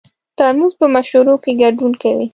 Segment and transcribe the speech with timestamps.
[0.37, 2.27] ترموز په مشورو کې ګډون کوي.